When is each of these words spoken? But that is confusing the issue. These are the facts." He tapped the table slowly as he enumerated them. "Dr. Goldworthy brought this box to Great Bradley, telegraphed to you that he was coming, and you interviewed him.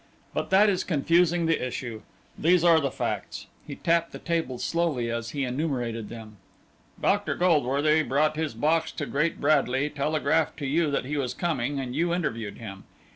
But 0.33 0.49
that 0.49 0.67
is 0.67 0.83
confusing 0.83 1.45
the 1.45 1.63
issue. 1.63 2.01
These 2.35 2.63
are 2.63 2.79
the 2.79 2.89
facts." 2.89 3.45
He 3.67 3.75
tapped 3.75 4.13
the 4.13 4.17
table 4.17 4.57
slowly 4.57 5.11
as 5.11 5.29
he 5.29 5.43
enumerated 5.43 6.09
them. 6.09 6.37
"Dr. 6.99 7.35
Goldworthy 7.35 8.01
brought 8.01 8.33
this 8.33 8.55
box 8.55 8.91
to 8.93 9.05
Great 9.05 9.39
Bradley, 9.39 9.91
telegraphed 9.91 10.57
to 10.57 10.65
you 10.65 10.89
that 10.89 11.05
he 11.05 11.17
was 11.17 11.35
coming, 11.35 11.79
and 11.79 11.95
you 11.95 12.15
interviewed 12.15 12.57
him. 12.57 12.85